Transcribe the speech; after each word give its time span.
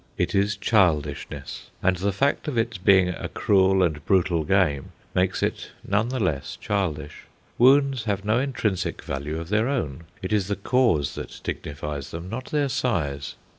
It 0.17 0.33
is 0.33 0.57
childishness, 0.57 1.69
and 1.83 1.95
the 1.97 2.11
fact 2.11 2.47
of 2.47 2.57
its 2.57 2.79
being 2.79 3.09
a 3.09 3.29
cruel 3.29 3.83
and 3.83 4.03
brutal 4.07 4.43
game 4.43 4.93
makes 5.13 5.43
it 5.43 5.69
none 5.87 6.09
the 6.09 6.19
less 6.19 6.55
childish. 6.55 7.25
Wounds 7.59 8.05
have 8.05 8.25
no 8.25 8.39
intrinsic 8.39 9.03
value 9.03 9.39
of 9.39 9.49
their 9.49 9.67
own; 9.67 10.05
it 10.23 10.33
is 10.33 10.47
the 10.47 10.55
cause 10.55 11.13
that 11.13 11.39
dignifies 11.43 12.09
them, 12.09 12.29
not 12.31 12.45
their 12.45 12.67
size. 12.67 13.35